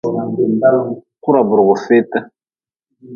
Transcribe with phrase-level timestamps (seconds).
[1.23, 2.23] Kura burgu feetii.